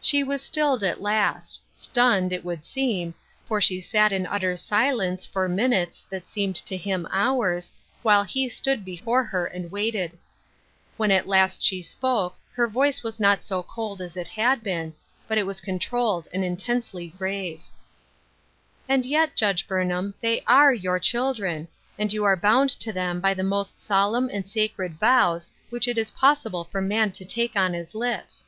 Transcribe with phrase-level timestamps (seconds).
[0.00, 3.14] She was stilled at last— stunned, it would seem—
[3.46, 7.70] for she sat in litter silence for minutes that seemed to him hours,
[8.02, 10.18] while he stood before her and waited.
[10.96, 14.94] When at last she spoke, hex voice was not so cold as it had been,
[15.28, 17.58] but it "v?aa controlled and intensely grave.
[18.88, 22.34] 264 Ruth Ursklne^s Crosses," And yet, Judge Burnham, they are youi children, and you are
[22.36, 26.78] bound to them by the most solemn and sacred vows which it is possible for
[26.78, 28.44] a man to take on his lips.